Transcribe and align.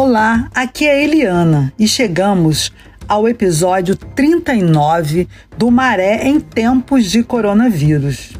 Olá, 0.00 0.48
aqui 0.54 0.86
é 0.86 1.02
Eliana 1.02 1.72
e 1.76 1.88
chegamos 1.88 2.70
ao 3.08 3.28
episódio 3.28 3.96
39 3.96 5.26
do 5.56 5.72
Maré 5.72 6.28
em 6.28 6.38
Tempos 6.38 7.10
de 7.10 7.24
Coronavírus. 7.24 8.30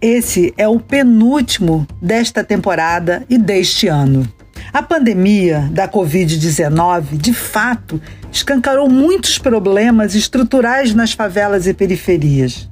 Esse 0.00 0.54
é 0.56 0.68
o 0.68 0.78
penúltimo 0.78 1.84
desta 2.00 2.44
temporada 2.44 3.24
e 3.28 3.36
deste 3.36 3.88
ano. 3.88 4.32
A 4.72 4.80
pandemia 4.80 5.68
da 5.72 5.88
Covid-19, 5.88 7.16
de 7.16 7.34
fato, 7.34 8.00
escancarou 8.30 8.88
muitos 8.88 9.38
problemas 9.38 10.14
estruturais 10.14 10.94
nas 10.94 11.10
favelas 11.10 11.66
e 11.66 11.74
periferias. 11.74 12.68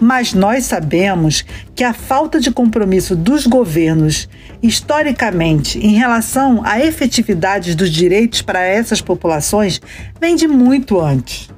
Mas 0.00 0.32
nós 0.34 0.64
sabemos 0.64 1.44
que 1.74 1.84
a 1.84 1.92
falta 1.92 2.40
de 2.40 2.50
compromisso 2.50 3.14
dos 3.14 3.46
governos, 3.46 4.28
historicamente, 4.62 5.78
em 5.78 5.94
relação 5.94 6.62
à 6.64 6.80
efetividade 6.80 7.74
dos 7.74 7.90
direitos 7.90 8.42
para 8.42 8.62
essas 8.62 9.00
populações, 9.00 9.80
vem 10.20 10.36
de 10.36 10.48
muito 10.48 11.00
antes. 11.00 11.50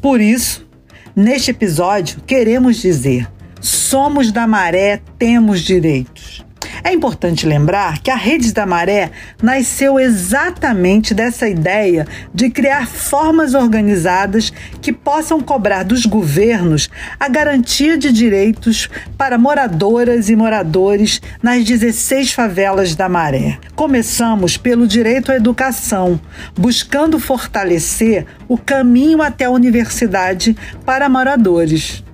Por 0.00 0.20
isso, 0.20 0.66
neste 1.14 1.50
episódio, 1.50 2.20
queremos 2.26 2.76
dizer: 2.76 3.28
somos 3.60 4.30
da 4.30 4.46
maré, 4.46 5.00
temos 5.18 5.60
direitos. 5.60 6.45
É 6.86 6.92
importante 6.92 7.48
lembrar 7.48 7.98
que 7.98 8.12
a 8.12 8.14
Rede 8.14 8.52
da 8.52 8.64
Maré 8.64 9.10
nasceu 9.42 9.98
exatamente 9.98 11.12
dessa 11.12 11.48
ideia 11.48 12.06
de 12.32 12.48
criar 12.48 12.86
formas 12.86 13.54
organizadas 13.54 14.52
que 14.80 14.92
possam 14.92 15.40
cobrar 15.40 15.82
dos 15.82 16.06
governos 16.06 16.88
a 17.18 17.28
garantia 17.28 17.98
de 17.98 18.12
direitos 18.12 18.88
para 19.18 19.36
moradoras 19.36 20.28
e 20.28 20.36
moradores 20.36 21.20
nas 21.42 21.64
16 21.64 22.30
favelas 22.30 22.94
da 22.94 23.08
Maré. 23.08 23.58
Começamos 23.74 24.56
pelo 24.56 24.86
direito 24.86 25.32
à 25.32 25.34
educação, 25.34 26.20
buscando 26.56 27.18
fortalecer 27.18 28.26
o 28.46 28.56
caminho 28.56 29.22
até 29.22 29.46
a 29.46 29.50
universidade 29.50 30.56
para 30.84 31.08
moradores. 31.08 32.05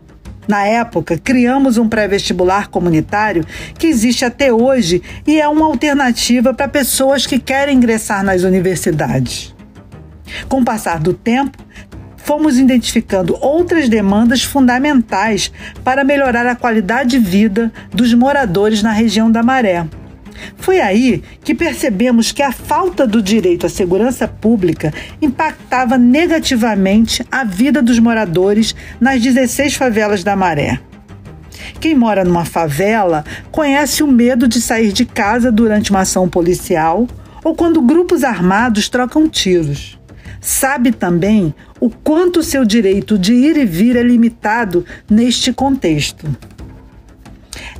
Na 0.46 0.64
época, 0.66 1.16
criamos 1.16 1.78
um 1.78 1.88
pré-vestibular 1.88 2.68
comunitário 2.68 3.44
que 3.78 3.86
existe 3.86 4.24
até 4.24 4.52
hoje 4.52 5.02
e 5.26 5.40
é 5.40 5.48
uma 5.48 5.66
alternativa 5.66 6.52
para 6.52 6.68
pessoas 6.68 7.26
que 7.26 7.38
querem 7.38 7.76
ingressar 7.76 8.24
nas 8.24 8.42
universidades. 8.42 9.54
Com 10.48 10.60
o 10.60 10.64
passar 10.64 10.98
do 10.98 11.12
tempo, 11.12 11.58
fomos 12.16 12.58
identificando 12.58 13.36
outras 13.40 13.88
demandas 13.88 14.42
fundamentais 14.42 15.52
para 15.84 16.04
melhorar 16.04 16.46
a 16.46 16.56
qualidade 16.56 17.10
de 17.10 17.18
vida 17.18 17.72
dos 17.92 18.12
moradores 18.14 18.82
na 18.82 18.92
região 18.92 19.30
da 19.30 19.42
Maré. 19.42 19.86
Foi 20.56 20.80
aí 20.80 21.22
que 21.42 21.54
percebemos 21.54 22.32
que 22.32 22.42
a 22.42 22.52
falta 22.52 23.06
do 23.06 23.22
direito 23.22 23.66
à 23.66 23.68
segurança 23.68 24.26
pública 24.26 24.92
impactava 25.20 25.98
negativamente 25.98 27.24
a 27.30 27.44
vida 27.44 27.82
dos 27.82 27.98
moradores 27.98 28.74
nas 29.00 29.20
16 29.20 29.74
favelas 29.74 30.22
da 30.22 30.36
Maré. 30.36 30.80
Quem 31.80 31.94
mora 31.94 32.24
numa 32.24 32.44
favela 32.44 33.24
conhece 33.50 34.02
o 34.02 34.06
medo 34.06 34.46
de 34.46 34.60
sair 34.60 34.92
de 34.92 35.04
casa 35.04 35.50
durante 35.50 35.90
uma 35.90 36.00
ação 36.00 36.28
policial 36.28 37.08
ou 37.42 37.54
quando 37.54 37.82
grupos 37.82 38.22
armados 38.22 38.88
trocam 38.88 39.28
tiros. 39.28 39.98
Sabe 40.40 40.90
também 40.90 41.54
o 41.80 41.88
quanto 41.88 42.42
seu 42.42 42.64
direito 42.64 43.18
de 43.18 43.32
ir 43.32 43.56
e 43.56 43.64
vir 43.64 43.96
é 43.96 44.02
limitado 44.02 44.84
neste 45.08 45.52
contexto. 45.52 46.28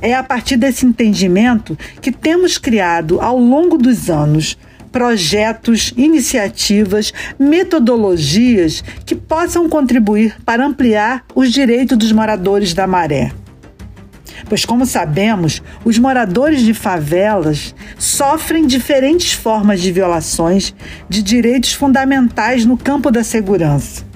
É 0.03 0.13
a 0.13 0.21
partir 0.21 0.57
desse 0.57 0.85
entendimento 0.85 1.77
que 2.01 2.11
temos 2.11 2.57
criado 2.57 3.21
ao 3.21 3.37
longo 3.37 3.77
dos 3.77 4.09
anos 4.09 4.57
projetos, 4.91 5.93
iniciativas, 5.95 7.13
metodologias 7.39 8.83
que 9.05 9.15
possam 9.15 9.69
contribuir 9.69 10.35
para 10.45 10.65
ampliar 10.65 11.23
os 11.33 11.53
direitos 11.53 11.97
dos 11.97 12.11
moradores 12.11 12.73
da 12.73 12.85
Maré. 12.85 13.31
Pois, 14.49 14.65
como 14.65 14.85
sabemos, 14.85 15.63
os 15.85 15.97
moradores 15.97 16.63
de 16.63 16.73
favelas 16.73 17.73
sofrem 17.97 18.67
diferentes 18.67 19.31
formas 19.31 19.81
de 19.81 19.89
violações 19.89 20.75
de 21.07 21.23
direitos 21.23 21.71
fundamentais 21.71 22.65
no 22.65 22.77
campo 22.77 23.09
da 23.09 23.23
segurança. 23.23 24.12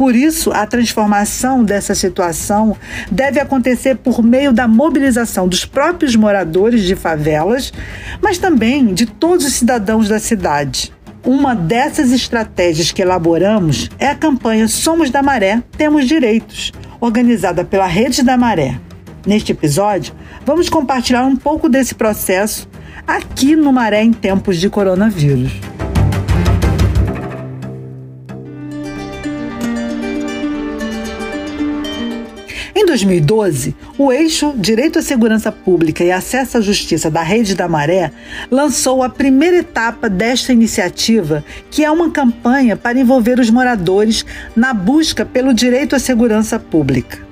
Por 0.00 0.16
isso, 0.16 0.50
a 0.50 0.66
transformação 0.66 1.62
dessa 1.62 1.94
situação 1.94 2.74
deve 3.12 3.38
acontecer 3.38 3.96
por 3.96 4.22
meio 4.22 4.50
da 4.50 4.66
mobilização 4.66 5.46
dos 5.46 5.66
próprios 5.66 6.16
moradores 6.16 6.84
de 6.84 6.96
favelas, 6.96 7.70
mas 8.18 8.38
também 8.38 8.94
de 8.94 9.04
todos 9.04 9.44
os 9.44 9.52
cidadãos 9.52 10.08
da 10.08 10.18
cidade. 10.18 10.90
Uma 11.22 11.54
dessas 11.54 12.12
estratégias 12.12 12.90
que 12.90 13.02
elaboramos 13.02 13.90
é 13.98 14.06
a 14.06 14.14
campanha 14.14 14.68
Somos 14.68 15.10
da 15.10 15.22
Maré, 15.22 15.62
Temos 15.76 16.08
Direitos, 16.08 16.72
organizada 16.98 17.62
pela 17.62 17.86
Rede 17.86 18.22
da 18.22 18.38
Maré. 18.38 18.80
Neste 19.26 19.52
episódio, 19.52 20.14
vamos 20.46 20.70
compartilhar 20.70 21.26
um 21.26 21.36
pouco 21.36 21.68
desse 21.68 21.94
processo 21.94 22.66
aqui 23.06 23.54
no 23.54 23.70
Maré 23.70 24.02
em 24.02 24.14
tempos 24.14 24.56
de 24.56 24.70
coronavírus. 24.70 25.52
2012, 32.90 33.76
o 33.96 34.10
eixo 34.10 34.52
Direito 34.56 34.98
à 34.98 35.02
Segurança 35.02 35.52
Pública 35.52 36.02
e 36.02 36.10
Acesso 36.10 36.58
à 36.58 36.60
Justiça 36.60 37.08
da 37.08 37.22
Rede 37.22 37.54
da 37.54 37.68
Maré 37.68 38.10
lançou 38.50 39.04
a 39.04 39.08
primeira 39.08 39.58
etapa 39.58 40.08
desta 40.08 40.52
iniciativa, 40.52 41.44
que 41.70 41.84
é 41.84 41.90
uma 41.90 42.10
campanha 42.10 42.76
para 42.76 42.98
envolver 42.98 43.38
os 43.38 43.48
moradores 43.48 44.26
na 44.56 44.74
busca 44.74 45.24
pelo 45.24 45.54
direito 45.54 45.94
à 45.94 46.00
segurança 46.00 46.58
pública. 46.58 47.24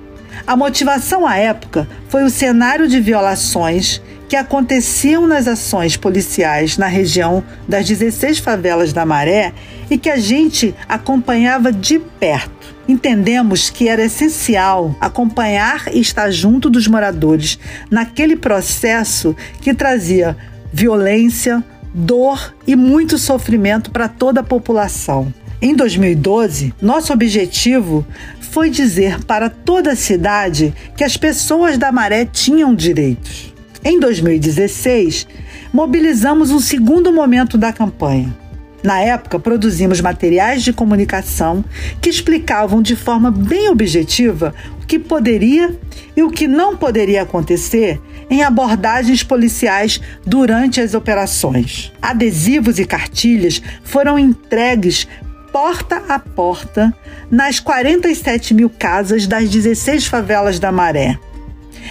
A 0.47 0.57
motivação 0.57 1.27
à 1.27 1.37
época 1.37 1.89
foi 2.09 2.23
o 2.23 2.31
cenário 2.31 2.87
de 2.87 3.01
violações 3.01 4.01
que 4.29 4.37
aconteciam 4.37 5.27
nas 5.27 5.49
ações 5.49 5.97
policiais 5.97 6.79
na 6.79 6.87
região 6.87 7.43
das 7.67 7.85
16 7.85 8.39
favelas 8.39 8.93
da 8.93 9.05
Maré 9.05 9.53
e 9.91 9.99
que 9.99 10.09
a 10.09 10.19
gente 10.19 10.73
acompanhava 10.89 11.73
de 11.73 11.99
perto. 11.99 12.78
Entendemos 12.89 13.69
que 13.69 13.87
era 13.87 14.03
essencial 14.03 14.97
acompanhar 14.99 15.95
e 15.95 16.01
estar 16.01 16.31
junto 16.31 16.71
dos 16.71 16.89
moradores 16.89 17.59
naquele 17.91 18.35
processo 18.35 19.37
que 19.61 19.75
trazia 19.75 20.35
violência, 20.73 21.63
dor 21.93 22.57
e 22.67 22.75
muito 22.75 23.19
sofrimento 23.19 23.91
para 23.91 24.09
toda 24.09 24.41
a 24.41 24.45
população. 24.45 25.33
Em 25.61 25.75
2012, 25.75 26.73
nosso 26.81 27.13
objetivo 27.13 28.07
foi 28.41 28.71
dizer 28.71 29.23
para 29.25 29.51
toda 29.51 29.93
a 29.93 29.97
cidade 29.97 30.73
que 30.97 31.05
as 31.05 31.15
pessoas 31.15 31.77
da 31.77 31.93
Maré 31.93 32.25
tinham 32.25 32.75
direitos. 32.75 33.53
Em 33.85 34.01
2016, 34.01 35.27
mobilizamos 35.75 36.51
um 36.51 36.59
segundo 36.59 37.13
momento 37.13 37.59
da 37.59 37.71
campanha 37.71 38.48
na 38.83 39.01
época, 39.01 39.39
produzimos 39.39 40.01
materiais 40.01 40.63
de 40.63 40.73
comunicação 40.73 41.65
que 42.01 42.09
explicavam 42.09 42.81
de 42.81 42.95
forma 42.95 43.31
bem 43.31 43.69
objetiva 43.69 44.55
o 44.81 44.87
que 44.87 44.99
poderia 44.99 45.77
e 46.17 46.23
o 46.23 46.31
que 46.31 46.47
não 46.47 46.77
poderia 46.77 47.23
acontecer 47.23 48.01
em 48.31 48.43
abordagens 48.43 49.23
policiais 49.23 50.01
durante 50.25 50.81
as 50.81 50.95
operações. 50.95 51.93
Adesivos 52.01 52.79
e 52.79 52.85
cartilhas 52.85 53.61
foram 53.83 54.19
entregues 54.19 55.09
porta 55.53 56.03
a 56.09 56.19
porta 56.19 56.95
nas 57.31 57.59
47 57.59 58.55
mil 58.55 58.71
casas 58.71 59.27
das 59.27 59.49
16 59.49 60.07
favelas 60.07 60.59
da 60.59 60.71
Maré 60.71 61.19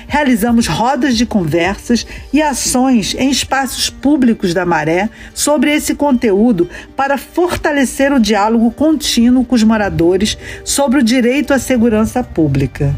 realizamos 0.07 0.67
rodas 0.67 1.15
de 1.15 1.25
conversas 1.25 2.07
e 2.33 2.41
ações 2.41 3.13
em 3.15 3.29
espaços 3.29 3.89
públicos 3.89 4.53
da 4.53 4.65
Maré 4.65 5.09
sobre 5.33 5.71
esse 5.73 5.93
conteúdo 5.93 6.69
para 6.95 7.17
fortalecer 7.17 8.11
o 8.11 8.19
diálogo 8.19 8.71
contínuo 8.71 9.45
com 9.45 9.55
os 9.55 9.63
moradores 9.63 10.37
sobre 10.63 10.99
o 10.99 11.03
direito 11.03 11.53
à 11.53 11.59
segurança 11.59 12.23
pública. 12.23 12.95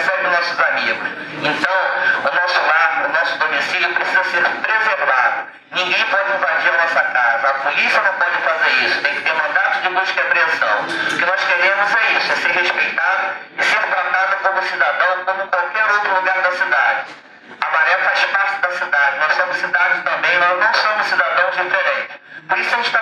recebe 0.00 0.28
nossos 0.28 0.60
amigos. 0.60 1.08
Então, 1.42 1.76
o 2.24 2.34
nosso 2.34 2.60
lar, 2.66 3.04
o 3.04 3.08
nosso 3.12 3.38
domicílio 3.38 3.94
precisa 3.94 4.24
ser 4.24 4.42
preservado. 4.42 5.48
Ninguém 5.72 6.04
pode 6.06 6.32
invadir 6.32 6.72
a 6.72 6.82
nossa 6.82 7.00
casa. 7.00 7.48
A 7.48 7.54
polícia 7.54 8.00
não 8.00 8.14
pode 8.14 8.36
fazer 8.38 8.70
isso. 8.84 9.02
Tem 9.02 9.14
que 9.14 9.20
ter 9.20 9.32
mandato 9.34 9.82
de 9.82 9.88
busca 9.90 10.20
e 10.20 10.26
apreensão. 10.26 10.80
O 10.80 11.18
que 11.18 11.26
nós 11.26 11.44
queremos 11.44 11.94
é 11.94 12.12
isso, 12.16 12.32
é 12.32 12.36
ser 12.36 12.50
respeitado 12.50 13.34
e 13.58 13.62
ser 13.62 13.78
tratado 13.78 14.36
como 14.42 14.62
cidadão, 14.62 15.24
como 15.26 15.46
qualquer 15.48 15.84
outro 15.92 16.14
lugar 16.14 16.40
da 16.40 16.52
cidade. 16.52 17.04
A 17.60 17.70
Maré 17.70 17.98
faz 17.98 18.24
parte 18.24 18.60
da 18.62 18.70
cidade. 18.72 19.18
Nós 19.18 19.32
somos 19.34 19.56
cidades 19.56 20.02
também, 20.02 20.38
nós 20.38 20.58
não 20.58 20.74
somos 20.74 21.06
cidadãos 21.06 21.56
diferentes. 21.56 22.16
Por 22.48 22.58
isso 22.58 22.74
a 22.74 22.76
gente 22.78 22.86
está 22.86 22.99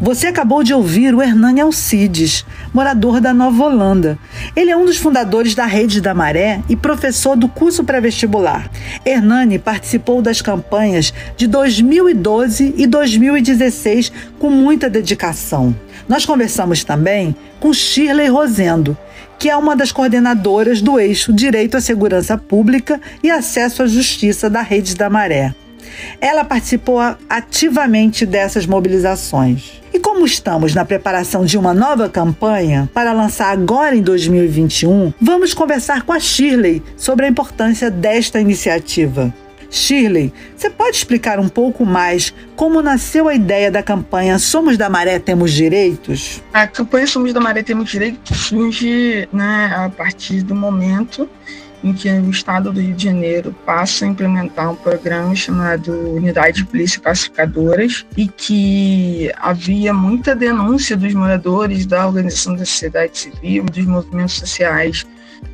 você 0.00 0.26
acabou 0.26 0.64
de 0.64 0.74
ouvir 0.74 1.14
o 1.14 1.22
Hernani 1.22 1.60
Alcides, 1.60 2.44
morador 2.74 3.20
da 3.20 3.32
Nova 3.32 3.64
Holanda. 3.64 4.18
Ele 4.56 4.70
é 4.70 4.76
um 4.76 4.84
dos 4.84 4.96
fundadores 4.96 5.54
da 5.54 5.64
Rede 5.64 6.00
da 6.00 6.12
Maré 6.12 6.60
e 6.68 6.74
professor 6.74 7.36
do 7.36 7.46
curso 7.46 7.84
pré-vestibular. 7.84 8.68
Hernani 9.04 9.60
participou 9.60 10.20
das 10.20 10.42
campanhas 10.42 11.14
de 11.36 11.46
2012 11.46 12.74
e 12.76 12.84
2016 12.84 14.12
com 14.40 14.50
muita 14.50 14.90
dedicação. 14.90 15.72
Nós 16.08 16.26
conversamos 16.26 16.82
também 16.82 17.36
com 17.60 17.72
Shirley 17.72 18.28
Rosendo, 18.28 18.98
que 19.38 19.48
é 19.48 19.56
uma 19.56 19.76
das 19.76 19.92
coordenadoras 19.92 20.82
do 20.82 20.98
eixo 20.98 21.32
Direito 21.32 21.76
à 21.76 21.80
Segurança 21.80 22.36
Pública 22.36 23.00
e 23.22 23.30
Acesso 23.30 23.84
à 23.84 23.86
Justiça 23.86 24.50
da 24.50 24.62
Rede 24.62 24.96
da 24.96 25.08
Maré. 25.08 25.54
Ela 26.20 26.44
participou 26.44 27.00
ativamente 27.28 28.24
dessas 28.24 28.66
mobilizações. 28.66 29.82
E 29.92 29.98
como 29.98 30.24
estamos 30.24 30.74
na 30.74 30.84
preparação 30.84 31.44
de 31.44 31.58
uma 31.58 31.74
nova 31.74 32.08
campanha 32.08 32.88
para 32.94 33.12
lançar 33.12 33.50
agora 33.50 33.94
em 33.94 34.02
2021, 34.02 35.12
vamos 35.20 35.52
conversar 35.52 36.02
com 36.02 36.12
a 36.12 36.20
Shirley 36.20 36.82
sobre 36.96 37.26
a 37.26 37.28
importância 37.28 37.90
desta 37.90 38.40
iniciativa. 38.40 39.32
Shirley, 39.72 40.32
você 40.54 40.68
pode 40.68 40.96
explicar 40.96 41.40
um 41.40 41.48
pouco 41.48 41.86
mais 41.86 42.32
como 42.54 42.82
nasceu 42.82 43.26
a 43.26 43.34
ideia 43.34 43.70
da 43.70 43.82
campanha 43.82 44.38
Somos 44.38 44.76
da 44.76 44.90
Maré 44.90 45.18
Temos 45.18 45.50
Direitos? 45.50 46.42
A 46.52 46.66
campanha 46.66 47.06
Somos 47.06 47.32
da 47.32 47.40
Maré 47.40 47.62
Temos 47.62 47.90
Direitos 47.90 48.36
surge 48.36 49.26
né, 49.32 49.72
a 49.74 49.88
partir 49.88 50.42
do 50.42 50.54
momento 50.54 51.28
em 51.82 51.92
que 51.92 52.08
o 52.08 52.30
Estado 52.30 52.72
do 52.72 52.80
Rio 52.80 52.94
de 52.94 53.04
Janeiro 53.04 53.54
passa 53.66 54.04
a 54.04 54.08
implementar 54.08 54.70
um 54.70 54.76
programa 54.76 55.34
chamado 55.34 55.92
Unidade 56.14 56.58
de 56.58 56.64
Polícia 56.64 57.00
Pacificadoras 57.00 58.06
e 58.16 58.28
que 58.28 59.32
havia 59.36 59.92
muita 59.92 60.34
denúncia 60.34 60.96
dos 60.96 61.12
moradores, 61.12 61.84
da 61.86 62.06
organização 62.06 62.54
da 62.54 62.64
sociedade 62.64 63.18
civil, 63.18 63.64
dos 63.64 63.84
movimentos 63.84 64.34
sociais, 64.34 65.04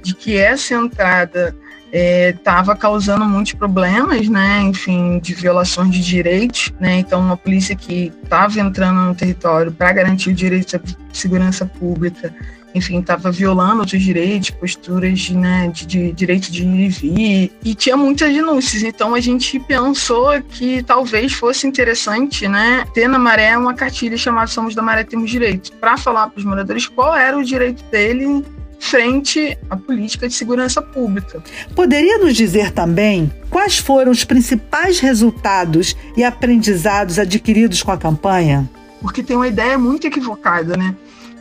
de 0.03 0.15
que 0.15 0.37
essa 0.37 0.75
entrada 0.75 1.57
estava 1.91 2.73
é, 2.73 2.77
causando 2.77 3.25
muitos 3.25 3.55
problemas, 3.55 4.29
né, 4.29 4.61
enfim, 4.61 5.19
de 5.21 5.33
violações 5.33 5.91
de 5.91 6.03
direitos, 6.03 6.73
né, 6.79 6.99
então 6.99 7.21
uma 7.21 7.37
polícia 7.37 7.75
que 7.75 8.13
estava 8.23 8.61
entrando 8.61 9.01
no 9.01 9.15
território 9.15 9.73
para 9.73 9.93
garantir 9.93 10.31
o 10.31 10.35
direito 10.35 10.77
à 10.77 10.81
segurança 11.13 11.65
pública 11.65 12.35
enfim, 12.75 13.01
estava 13.01 13.31
violando 13.31 13.81
outros 13.81 14.03
direitos, 14.03 14.51
posturas 14.51 15.31
né, 15.31 15.71
de, 15.73 15.87
de, 15.87 16.13
direito 16.13 16.51
de 16.51 16.65
ir 16.65 16.81
e 16.81 16.89
vir, 16.89 17.53
e 17.65 17.75
tinha 17.75 17.97
muitas 17.97 18.33
denúncias. 18.33 18.83
Então 18.83 19.15
a 19.15 19.21
gente 19.21 19.59
pensou 19.61 20.41
que 20.43 20.83
talvez 20.83 21.33
fosse 21.33 21.67
interessante 21.67 22.47
né, 22.47 22.85
ter 22.95 23.09
na 23.09 23.19
Maré 23.19 23.57
uma 23.57 23.75
cartilha 23.75 24.17
chamada 24.17 24.47
Somos 24.47 24.75
da 24.75 24.83
Maré 24.83 25.05
Temos 25.05 25.31
Direito, 25.31 25.73
para 25.75 25.97
falar 25.97 26.29
para 26.29 26.39
os 26.39 26.45
moradores 26.45 26.87
qual 26.87 27.17
era 27.17 27.37
o 27.37 27.45
direito 27.45 27.83
dele 27.91 28.45
frente 28.79 29.59
à 29.69 29.77
política 29.77 30.29
de 30.29 30.35
segurança 30.35 30.81
pública. 30.81 31.43
Poderia 31.75 32.19
nos 32.19 32.37
dizer 32.37 32.71
também 32.71 33.31
quais 33.51 33.79
foram 33.79 34.13
os 34.13 34.25
principais 34.25 35.01
resultados 35.01 35.97
e 36.17 36.23
aprendizados 36.23 37.19
adquiridos 37.19 37.83
com 37.83 37.91
a 37.91 37.99
campanha? 37.99 38.69
Porque 39.01 39.23
tem 39.23 39.37
uma 39.37 39.49
ideia 39.49 39.77
muito 39.77 40.07
equivocada, 40.07 40.77
né? 40.77 40.95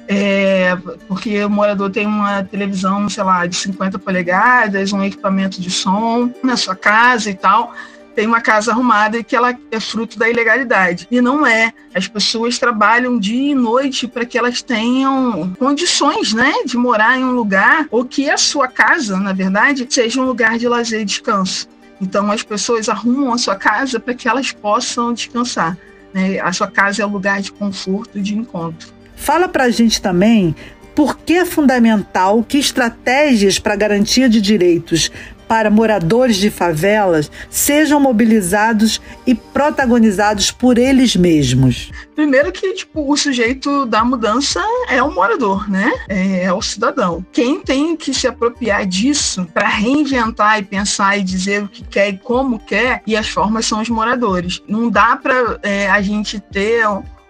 É, 0.07 0.77
porque 1.07 1.43
o 1.43 1.49
morador 1.49 1.89
tem 1.89 2.07
uma 2.07 2.41
televisão, 2.43 3.09
sei 3.09 3.23
lá, 3.23 3.45
de 3.45 3.55
50 3.57 3.99
polegadas, 3.99 4.93
um 4.93 5.03
equipamento 5.03 5.59
de 5.59 5.69
som 5.69 6.31
na 6.41 6.55
sua 6.55 6.75
casa 6.75 7.29
e 7.29 7.35
tal. 7.35 7.73
Tem 8.15 8.25
uma 8.25 8.41
casa 8.41 8.71
arrumada 8.71 9.17
e 9.19 9.23
que 9.23 9.35
ela 9.35 9.55
é 9.69 9.79
fruto 9.79 10.17
da 10.17 10.27
ilegalidade. 10.27 11.07
E 11.11 11.21
não 11.21 11.45
é. 11.45 11.71
As 11.93 12.07
pessoas 12.07 12.57
trabalham 12.57 13.19
dia 13.19 13.51
e 13.51 13.53
noite 13.53 14.07
para 14.07 14.25
que 14.25 14.37
elas 14.37 14.61
tenham 14.61 15.53
condições, 15.59 16.33
né, 16.33 16.51
de 16.65 16.77
morar 16.77 17.19
em 17.19 17.23
um 17.23 17.31
lugar 17.31 17.85
ou 17.91 18.03
que 18.03 18.27
a 18.29 18.37
sua 18.37 18.67
casa, 18.67 19.19
na 19.19 19.33
verdade, 19.33 19.85
seja 19.89 20.19
um 20.19 20.25
lugar 20.25 20.57
de 20.57 20.67
lazer 20.67 21.01
e 21.01 21.05
descanso. 21.05 21.67
Então 22.01 22.31
as 22.31 22.41
pessoas 22.41 22.89
arrumam 22.89 23.33
a 23.33 23.37
sua 23.37 23.55
casa 23.55 23.99
para 23.99 24.13
que 24.13 24.27
elas 24.27 24.51
possam 24.51 25.13
descansar. 25.13 25.77
Né? 26.13 26.39
A 26.39 26.51
sua 26.53 26.67
casa 26.67 27.03
é 27.03 27.05
o 27.05 27.09
lugar 27.09 27.41
de 27.41 27.51
conforto 27.51 28.17
e 28.17 28.21
de 28.21 28.35
encontro. 28.35 28.96
Fala 29.17 29.49
para 29.49 29.65
a 29.65 29.69
gente 29.69 30.01
também 30.01 30.55
por 30.95 31.17
que 31.17 31.33
é 31.33 31.45
fundamental 31.45 32.41
que 32.41 32.57
estratégias 32.57 33.59
para 33.59 33.75
garantia 33.75 34.29
de 34.29 34.39
direitos 34.39 35.11
para 35.47 35.69
moradores 35.69 36.37
de 36.37 36.49
favelas 36.49 37.31
sejam 37.49 37.99
mobilizados 37.99 39.01
e 39.25 39.33
protagonizados 39.33 40.51
por 40.51 40.77
eles 40.77 41.15
mesmos? 41.15 41.91
Primeiro 42.15 42.51
que 42.51 42.73
tipo, 42.73 43.11
o 43.11 43.15
sujeito 43.15 43.85
da 43.85 44.03
mudança 44.03 44.61
é 44.89 45.01
o 45.01 45.13
morador, 45.13 45.69
né? 45.69 45.91
É, 46.09 46.45
é 46.45 46.53
o 46.53 46.61
cidadão. 46.61 47.25
Quem 47.31 47.59
tem 47.59 47.95
que 47.95 48.13
se 48.13 48.27
apropriar 48.27 48.85
disso 48.85 49.47
para 49.53 49.67
reinventar 49.67 50.59
e 50.59 50.63
pensar 50.63 51.17
e 51.17 51.23
dizer 51.23 51.63
o 51.63 51.67
que 51.67 51.83
quer 51.83 52.09
e 52.09 52.17
como 52.17 52.59
quer, 52.59 53.01
e 53.05 53.15
as 53.15 53.29
formas 53.29 53.65
são 53.65 53.81
os 53.81 53.89
moradores. 53.89 54.61
Não 54.67 54.89
dá 54.89 55.15
para 55.15 55.59
é, 55.63 55.89
a 55.89 56.01
gente 56.01 56.39
ter 56.39 56.85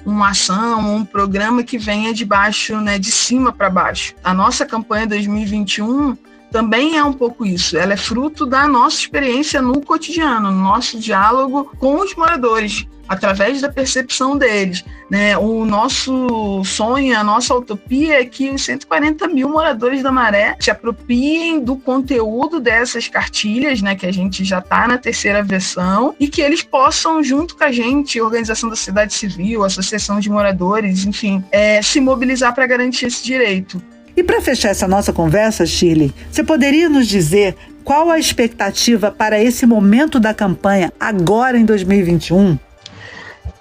uma 0.08 0.30
ação, 0.30 0.96
um 0.96 1.04
programa 1.04 1.64
que 1.64 1.78
venha 1.78 2.14
de 2.14 2.24
baixo, 2.24 2.78
né, 2.80 2.98
de 2.98 3.12
cima 3.12 3.52
para 3.52 3.70
baixo. 3.70 4.14
A 4.24 4.34
nossa 4.34 4.66
campanha 4.66 5.06
2021 5.06 6.16
também 6.50 6.98
é 6.98 7.04
um 7.04 7.12
pouco 7.12 7.46
isso. 7.46 7.78
Ela 7.78 7.92
é 7.92 7.98
fruto 7.98 8.46
da 8.46 8.66
nossa 8.66 8.98
experiência 8.98 9.62
no 9.62 9.82
cotidiano, 9.82 10.50
no 10.50 10.64
nosso 10.64 10.98
diálogo 10.98 11.72
com 11.78 11.98
os 12.00 12.16
moradores 12.16 12.88
através 13.08 13.62
da 13.62 13.70
percepção 13.70 14.38
deles. 14.38 14.84
Né? 15.10 15.38
O 15.38 15.66
nosso 15.66 16.64
sonho, 16.66 17.18
a 17.18 17.24
nossa 17.24 17.56
utopia 17.56 18.20
é 18.20 18.26
que 18.26 18.50
os 18.50 18.64
140 18.64 19.28
mil 19.28 19.50
moradores 19.50 20.04
da 20.04 20.12
Maré 20.12 20.56
se 20.60 20.70
apropriem 20.70 21.60
do 21.60 21.78
conteúdo 21.78 22.60
dessas 22.60 23.08
cartilhas, 23.08 23.82
né? 23.82 23.96
que 23.96 24.06
a 24.06 24.12
gente 24.12 24.44
já 24.44 24.60
está 24.60 24.88
na 24.88 24.98
terceira 24.98 25.42
versão, 25.44 26.16
e 26.20 26.28
que 26.28 26.42
eles 26.42 26.62
possam, 26.62 27.24
junto 27.24 27.56
com 27.56 27.64
a 27.64 27.72
gente, 27.72 28.20
organização 28.20 28.70
da 28.70 28.76
cidade 28.76 29.14
civil, 29.14 29.64
associação 29.64 30.20
de 30.20 30.30
moradores, 30.30 31.06
enfim, 31.06 31.44
é, 31.52 31.82
se 31.82 32.00
mobilizar 32.00 32.54
para 32.54 32.68
garantir 32.68 33.06
esse 33.06 33.24
direito. 33.24 33.82
E 34.16 34.24
para 34.24 34.42
fechar 34.42 34.70
essa 34.70 34.88
nossa 34.88 35.14
conversa, 35.14 35.64
Shirley, 35.64 36.12
você 36.32 36.44
poderia 36.44 36.90
nos 36.90 37.08
dizer 37.08 37.56
qual 37.84 38.10
a 38.10 38.18
expectativa 38.18 39.12
para 39.12 39.42
esse 39.42 39.66
momento 39.66 40.20
da 40.20 40.34
campanha 40.34 40.92
agora 41.00 41.58
em 41.58 41.64
2021? 41.64 42.58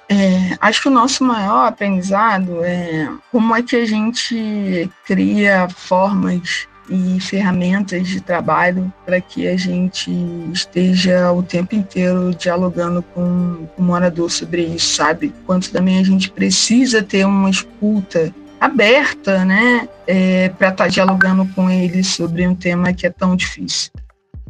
É, 0.08 0.56
acho 0.60 0.82
que 0.82 0.88
o 0.88 0.92
nosso 0.92 1.24
maior 1.24 1.66
aprendizado 1.66 2.64
é 2.64 3.08
como 3.32 3.54
é 3.54 3.62
que 3.62 3.74
a 3.74 3.84
gente 3.84 4.88
cria 5.04 5.68
formas 5.68 6.68
e 6.88 7.18
ferramentas 7.20 8.06
de 8.06 8.20
trabalho 8.20 8.92
para 9.04 9.20
que 9.20 9.48
a 9.48 9.56
gente 9.56 10.10
esteja 10.52 11.32
o 11.32 11.42
tempo 11.42 11.74
inteiro 11.74 12.32
dialogando 12.34 13.02
com 13.02 13.66
o 13.76 13.82
morador 13.82 14.30
sobre 14.30 14.62
isso, 14.62 14.94
sabe? 14.94 15.34
Quanto 15.44 15.70
também 15.72 15.98
a 15.98 16.04
gente 16.04 16.30
precisa 16.30 17.02
ter 17.02 17.26
uma 17.26 17.50
escuta 17.50 18.32
aberta, 18.60 19.44
né, 19.44 19.88
é, 20.06 20.48
para 20.50 20.68
estar 20.68 20.84
tá 20.84 20.88
dialogando 20.88 21.46
com 21.54 21.68
eles 21.68 22.06
sobre 22.06 22.46
um 22.46 22.54
tema 22.54 22.92
que 22.92 23.06
é 23.06 23.10
tão 23.10 23.36
difícil. 23.36 23.90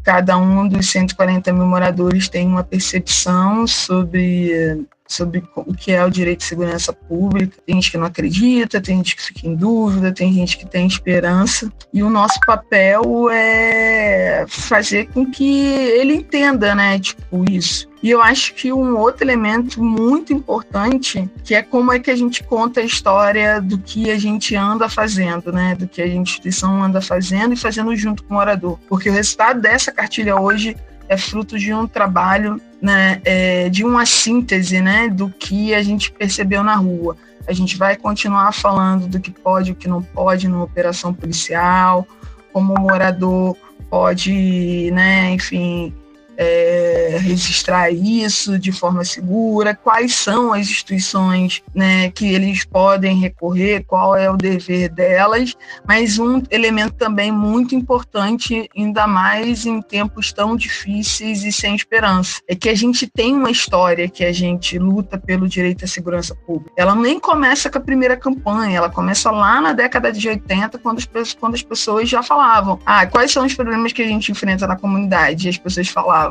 Cada 0.02 0.36
um 0.36 0.68
dos 0.68 0.88
140 0.90 1.52
mil 1.52 1.66
moradores 1.66 2.28
tem 2.28 2.46
uma 2.46 2.62
percepção 2.62 3.66
sobre 3.66 4.86
sobre 5.08 5.42
o 5.54 5.74
que 5.74 5.92
é 5.92 6.04
o 6.04 6.10
direito 6.10 6.40
de 6.40 6.46
segurança 6.46 6.92
pública. 6.92 7.58
Tem 7.64 7.76
gente 7.76 7.90
que 7.90 7.98
não 7.98 8.06
acredita, 8.06 8.80
tem 8.80 8.96
gente 8.96 9.16
que 9.16 9.22
fica 9.22 9.46
em 9.46 9.54
dúvida, 9.54 10.12
tem 10.12 10.32
gente 10.32 10.56
que 10.58 10.66
tem 10.66 10.86
esperança. 10.86 11.70
E 11.92 12.02
o 12.02 12.10
nosso 12.10 12.38
papel 12.46 13.28
é 13.30 14.44
fazer 14.48 15.08
com 15.08 15.30
que 15.30 15.66
ele 15.66 16.14
entenda, 16.14 16.74
né, 16.74 16.98
tipo, 16.98 17.44
isso. 17.50 17.88
E 18.02 18.10
eu 18.10 18.22
acho 18.22 18.54
que 18.54 18.72
um 18.72 18.96
outro 18.96 19.24
elemento 19.24 19.82
muito 19.82 20.32
importante, 20.32 21.28
que 21.42 21.54
é 21.54 21.62
como 21.62 21.92
é 21.92 21.98
que 21.98 22.10
a 22.10 22.14
gente 22.14 22.42
conta 22.44 22.80
a 22.80 22.84
história 22.84 23.60
do 23.60 23.78
que 23.78 24.10
a 24.10 24.18
gente 24.18 24.54
anda 24.54 24.88
fazendo, 24.88 25.50
né? 25.50 25.74
Do 25.74 25.88
que 25.88 26.00
a 26.00 26.06
instituição 26.06 26.82
anda 26.82 27.00
fazendo 27.00 27.54
e 27.54 27.56
fazendo 27.56 27.96
junto 27.96 28.22
com 28.22 28.34
o 28.34 28.36
morador. 28.36 28.78
Porque 28.88 29.08
o 29.08 29.12
resultado 29.12 29.60
dessa 29.60 29.90
cartilha 29.90 30.38
hoje 30.38 30.76
é 31.08 31.16
fruto 31.16 31.58
de 31.58 31.72
um 31.72 31.86
trabalho, 31.86 32.60
né, 32.80 33.20
é, 33.24 33.68
de 33.68 33.84
uma 33.84 34.04
síntese 34.04 34.80
né, 34.80 35.08
do 35.08 35.28
que 35.30 35.74
a 35.74 35.82
gente 35.82 36.10
percebeu 36.10 36.62
na 36.62 36.74
rua. 36.74 37.16
A 37.46 37.52
gente 37.52 37.76
vai 37.76 37.96
continuar 37.96 38.52
falando 38.52 39.06
do 39.06 39.20
que 39.20 39.30
pode 39.30 39.70
e 39.70 39.72
o 39.72 39.76
que 39.76 39.88
não 39.88 40.02
pode 40.02 40.48
numa 40.48 40.64
operação 40.64 41.14
policial, 41.14 42.06
como 42.52 42.74
o 42.74 42.80
morador 42.80 43.56
pode, 43.88 44.90
né, 44.92 45.30
enfim, 45.30 45.94
é, 46.36 47.18
registrar 47.20 47.90
isso 47.90 48.58
de 48.58 48.72
forma 48.72 49.04
segura, 49.04 49.74
quais 49.74 50.14
são 50.14 50.52
as 50.52 50.62
instituições 50.62 51.62
né, 51.74 52.10
que 52.10 52.32
eles 52.32 52.64
podem 52.64 53.16
recorrer, 53.18 53.84
qual 53.86 54.16
é 54.16 54.30
o 54.30 54.36
dever 54.36 54.88
delas, 54.88 55.54
mas 55.86 56.18
um 56.18 56.42
elemento 56.50 56.94
também 56.94 57.32
muito 57.32 57.74
importante, 57.74 58.68
ainda 58.76 59.06
mais 59.06 59.66
em 59.66 59.80
tempos 59.80 60.32
tão 60.32 60.56
difíceis 60.56 61.44
e 61.44 61.52
sem 61.52 61.74
esperança, 61.74 62.40
é 62.48 62.54
que 62.54 62.68
a 62.68 62.74
gente 62.74 63.06
tem 63.06 63.34
uma 63.34 63.50
história 63.50 64.08
que 64.08 64.24
a 64.24 64.32
gente 64.32 64.78
luta 64.78 65.18
pelo 65.18 65.48
direito 65.48 65.84
à 65.84 65.88
segurança 65.88 66.34
pública. 66.34 66.72
Ela 66.76 66.94
nem 66.94 67.18
começa 67.18 67.70
com 67.70 67.78
a 67.78 67.80
primeira 67.80 68.16
campanha, 68.16 68.78
ela 68.78 68.90
começa 68.90 69.30
lá 69.30 69.60
na 69.60 69.72
década 69.72 70.12
de 70.12 70.28
80, 70.28 70.78
quando 70.78 70.98
as, 70.98 71.34
quando 71.34 71.54
as 71.54 71.62
pessoas 71.62 72.08
já 72.08 72.22
falavam: 72.22 72.78
ah, 72.84 73.06
quais 73.06 73.30
são 73.30 73.44
os 73.44 73.54
problemas 73.54 73.92
que 73.92 74.02
a 74.02 74.06
gente 74.06 74.30
enfrenta 74.30 74.66
na 74.66 74.76
comunidade? 74.76 75.46
E 75.46 75.50
as 75.50 75.58
pessoas 75.58 75.88
falavam: 75.88 76.25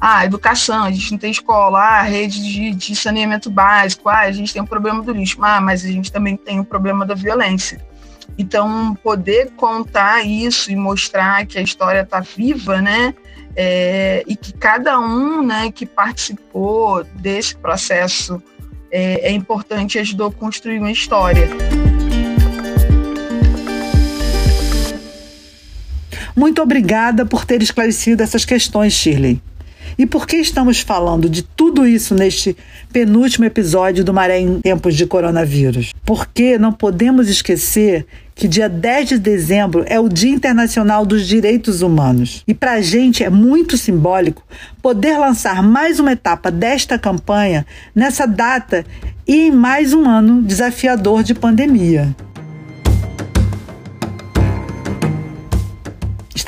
ah, 0.00 0.24
educação, 0.24 0.84
a 0.84 0.90
gente 0.90 1.12
não 1.12 1.18
tem 1.18 1.30
escola, 1.30 1.78
ah, 1.80 2.02
rede 2.02 2.40
de, 2.40 2.70
de 2.74 2.96
saneamento 2.96 3.50
básico, 3.50 4.08
ah, 4.08 4.20
a 4.20 4.32
gente 4.32 4.52
tem 4.52 4.62
um 4.62 4.66
problema 4.66 5.02
do 5.02 5.12
lixo, 5.12 5.38
ah, 5.42 5.60
mas 5.60 5.84
a 5.84 5.88
gente 5.88 6.12
também 6.12 6.36
tem 6.36 6.58
o 6.58 6.62
um 6.62 6.64
problema 6.64 7.04
da 7.04 7.14
violência. 7.14 7.84
Então, 8.36 8.94
poder 9.02 9.50
contar 9.56 10.24
isso 10.24 10.70
e 10.70 10.76
mostrar 10.76 11.44
que 11.46 11.58
a 11.58 11.62
história 11.62 12.00
está 12.00 12.20
viva, 12.20 12.80
né? 12.80 13.14
É, 13.56 14.22
e 14.26 14.36
que 14.36 14.52
cada 14.52 15.00
um 15.00 15.42
né, 15.42 15.72
que 15.72 15.84
participou 15.84 17.02
desse 17.02 17.56
processo 17.56 18.40
é, 18.90 19.28
é 19.28 19.32
importante 19.32 19.98
ajudou 19.98 20.28
a 20.28 20.32
construir 20.32 20.78
uma 20.78 20.92
história. 20.92 21.48
Muito 26.38 26.62
obrigada 26.62 27.26
por 27.26 27.44
ter 27.44 27.60
esclarecido 27.64 28.22
essas 28.22 28.44
questões, 28.44 28.92
Shirley. 28.92 29.42
E 29.98 30.06
por 30.06 30.24
que 30.24 30.36
estamos 30.36 30.78
falando 30.78 31.28
de 31.28 31.42
tudo 31.42 31.84
isso 31.84 32.14
neste 32.14 32.56
penúltimo 32.92 33.44
episódio 33.44 34.04
do 34.04 34.14
Maré 34.14 34.38
em 34.38 34.60
Tempos 34.60 34.94
de 34.94 35.04
Coronavírus? 35.04 35.92
Porque 36.04 36.56
não 36.56 36.72
podemos 36.72 37.28
esquecer 37.28 38.06
que 38.36 38.46
dia 38.46 38.68
10 38.68 39.08
de 39.08 39.18
dezembro 39.18 39.84
é 39.88 39.98
o 39.98 40.08
Dia 40.08 40.30
Internacional 40.30 41.04
dos 41.04 41.26
Direitos 41.26 41.82
Humanos. 41.82 42.44
E 42.46 42.54
para 42.54 42.74
a 42.74 42.80
gente 42.80 43.24
é 43.24 43.30
muito 43.30 43.76
simbólico 43.76 44.44
poder 44.80 45.18
lançar 45.18 45.60
mais 45.60 45.98
uma 45.98 46.12
etapa 46.12 46.52
desta 46.52 46.96
campanha 46.96 47.66
nessa 47.92 48.28
data 48.28 48.86
e 49.26 49.48
em 49.48 49.50
mais 49.50 49.92
um 49.92 50.08
ano 50.08 50.40
desafiador 50.40 51.24
de 51.24 51.34
pandemia. 51.34 52.14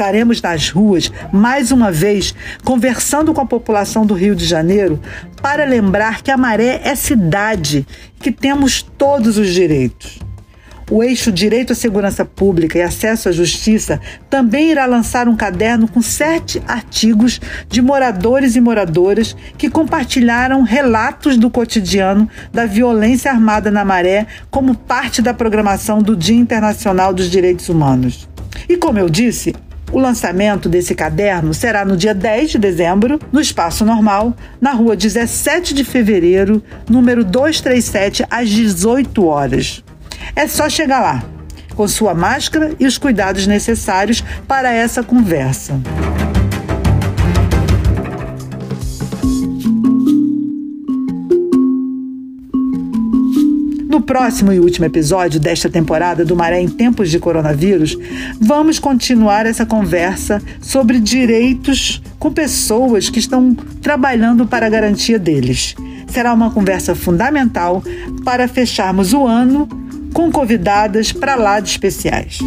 Estaremos 0.00 0.40
nas 0.40 0.70
ruas 0.70 1.12
mais 1.30 1.70
uma 1.70 1.92
vez 1.92 2.34
conversando 2.64 3.34
com 3.34 3.40
a 3.42 3.46
população 3.46 4.06
do 4.06 4.14
Rio 4.14 4.34
de 4.34 4.46
Janeiro 4.46 4.98
para 5.42 5.66
lembrar 5.66 6.22
que 6.22 6.30
a 6.30 6.38
Maré 6.38 6.80
é 6.82 6.94
cidade, 6.94 7.86
que 8.18 8.32
temos 8.32 8.80
todos 8.80 9.36
os 9.36 9.52
direitos. 9.52 10.18
O 10.90 11.04
eixo 11.04 11.30
Direito 11.30 11.74
à 11.74 11.76
Segurança 11.76 12.24
Pública 12.24 12.78
e 12.78 12.82
Acesso 12.82 13.28
à 13.28 13.32
Justiça 13.32 14.00
também 14.30 14.70
irá 14.70 14.86
lançar 14.86 15.28
um 15.28 15.36
caderno 15.36 15.86
com 15.86 16.00
sete 16.00 16.62
artigos 16.66 17.38
de 17.68 17.82
moradores 17.82 18.56
e 18.56 18.60
moradoras 18.60 19.36
que 19.58 19.68
compartilharam 19.68 20.62
relatos 20.62 21.36
do 21.36 21.50
cotidiano 21.50 22.28
da 22.50 22.64
violência 22.64 23.30
armada 23.30 23.70
na 23.70 23.84
Maré 23.84 24.26
como 24.50 24.74
parte 24.74 25.20
da 25.20 25.34
programação 25.34 26.02
do 26.02 26.16
Dia 26.16 26.36
Internacional 26.36 27.12
dos 27.12 27.30
Direitos 27.30 27.68
Humanos. 27.68 28.26
E 28.68 28.76
como 28.76 28.98
eu 28.98 29.08
disse, 29.08 29.54
o 29.92 29.98
lançamento 29.98 30.68
desse 30.68 30.94
caderno 30.94 31.52
será 31.52 31.84
no 31.84 31.96
dia 31.96 32.14
10 32.14 32.52
de 32.52 32.58
dezembro, 32.58 33.18
no 33.32 33.40
Espaço 33.40 33.84
Normal, 33.84 34.36
na 34.60 34.72
rua 34.72 34.96
17 34.96 35.74
de 35.74 35.84
fevereiro, 35.84 36.62
número 36.88 37.24
237, 37.24 38.24
às 38.30 38.48
18 38.48 39.24
horas. 39.24 39.84
É 40.36 40.46
só 40.46 40.68
chegar 40.68 41.00
lá, 41.00 41.24
com 41.74 41.88
sua 41.88 42.14
máscara 42.14 42.72
e 42.78 42.86
os 42.86 42.98
cuidados 42.98 43.46
necessários 43.46 44.22
para 44.46 44.72
essa 44.72 45.02
conversa. 45.02 45.80
No 54.00 54.06
próximo 54.06 54.50
e 54.50 54.58
último 54.58 54.86
episódio 54.86 55.38
desta 55.38 55.68
temporada 55.68 56.24
do 56.24 56.34
Maré 56.34 56.58
em 56.58 56.66
Tempos 56.66 57.10
de 57.10 57.18
Coronavírus, 57.18 57.98
vamos 58.40 58.78
continuar 58.78 59.44
essa 59.44 59.66
conversa 59.66 60.40
sobre 60.58 60.98
direitos 60.98 62.00
com 62.18 62.32
pessoas 62.32 63.10
que 63.10 63.18
estão 63.18 63.54
trabalhando 63.82 64.46
para 64.46 64.64
a 64.64 64.70
garantia 64.70 65.18
deles. 65.18 65.74
Será 66.08 66.32
uma 66.32 66.50
conversa 66.50 66.94
fundamental 66.94 67.84
para 68.24 68.48
fecharmos 68.48 69.12
o 69.12 69.26
ano 69.26 69.68
com 70.14 70.32
convidadas 70.32 71.12
para 71.12 71.34
lá 71.34 71.60
de 71.60 71.68
especiais. 71.68 72.38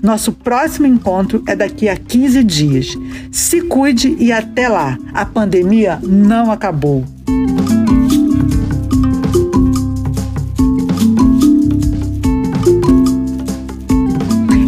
Nosso 0.01 0.31
próximo 0.31 0.87
encontro 0.87 1.43
é 1.47 1.55
daqui 1.55 1.89
a 1.89 1.95
15 1.95 2.43
dias. 2.43 2.97
Se 3.31 3.61
cuide 3.61 4.15
e 4.21 4.31
até 4.31 4.69
lá. 4.69 4.97
A 5.11 5.25
pandemia 5.25 5.99
não 6.03 6.51
acabou. 6.51 7.03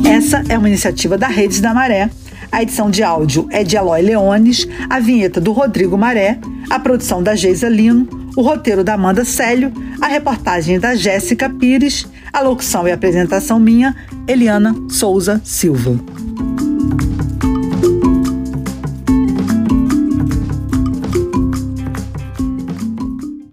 Essa 0.03 0.43
é 0.50 0.57
uma 0.57 0.67
iniciativa 0.67 1.17
da 1.17 1.27
Redes 1.27 1.62
da 1.62 1.72
Maré. 1.74 2.10
A 2.51 2.63
edição 2.63 2.89
de 2.89 3.03
áudio 3.03 3.48
é 3.51 3.63
de 3.63 3.77
Aloy 3.77 4.01
Leones, 4.01 4.67
a 4.89 5.00
vinheta 5.00 5.39
do 5.39 5.51
Rodrigo 5.51 5.98
Maré, 5.98 6.39
a 6.69 6.79
produção 6.79 7.22
da 7.22 7.36
Geisa 7.36 7.69
Lino, 7.69 8.07
o 8.36 8.41
roteiro 8.41 8.83
da 8.83 8.95
Amanda 8.95 9.24
Célio, 9.24 9.72
a 10.01 10.07
reportagem 10.07 10.79
da 10.79 10.95
Jéssica 10.95 11.50
Pires, 11.50 12.07
a 12.31 12.41
locução 12.41 12.88
e 12.88 12.91
apresentação 12.91 13.60
minha, 13.60 13.95
Eliana 14.27 14.75
Souza 14.89 15.41
Silva. 15.43 16.00